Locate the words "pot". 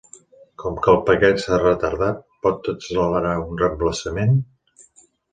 2.45-2.69